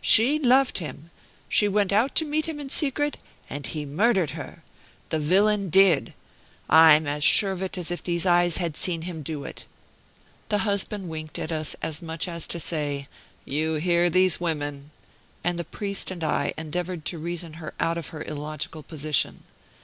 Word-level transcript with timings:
"She 0.00 0.38
loved 0.38 0.78
him. 0.78 1.10
She 1.50 1.68
went 1.68 1.92
out 1.92 2.14
to 2.14 2.24
meet 2.24 2.46
him 2.46 2.58
in 2.58 2.70
secret, 2.70 3.18
and 3.50 3.66
he 3.66 3.84
murdered 3.84 4.30
her 4.30 4.62
the 5.10 5.18
villain 5.18 5.68
did. 5.68 6.14
I'm 6.70 7.06
as 7.06 7.22
sure 7.22 7.52
of 7.52 7.60
it 7.60 7.76
as 7.76 7.90
if 7.90 8.02
these 8.02 8.24
eyes 8.24 8.56
had 8.56 8.74
seen 8.74 9.02
him 9.02 9.22
do 9.22 9.44
it." 9.44 9.66
The 10.48 10.60
husband 10.64 11.10
winked 11.10 11.38
at 11.38 11.52
us, 11.52 11.76
as 11.82 12.00
much 12.00 12.26
as 12.26 12.46
to 12.46 12.58
say, 12.58 13.06
"You 13.44 13.74
hear 13.74 14.08
these 14.08 14.40
women!" 14.40 14.92
and 15.44 15.58
the 15.58 15.62
priest 15.62 16.10
and 16.10 16.24
I 16.24 16.54
endeavored 16.56 17.04
to 17.04 17.18
reason 17.18 17.52
her 17.60 17.74
out 17.78 17.98
of 17.98 18.08
her 18.16 18.22
illogical 18.22 18.82
position. 18.82 19.42